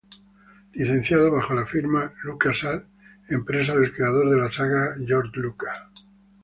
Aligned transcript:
Licenciado 0.73 1.29
bajo 1.31 1.53
la 1.53 1.63
firma 1.67 2.11
LucasArts, 2.23 2.87
empresa 3.29 3.75
del 3.75 3.93
creador 3.93 4.31
de 4.31 4.37
la 4.41 4.51
saga, 4.51 4.95
George 5.05 5.39
Lucas. 5.39 5.77